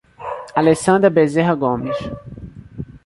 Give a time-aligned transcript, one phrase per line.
[0.55, 1.95] Alessandra Bezerra Gomes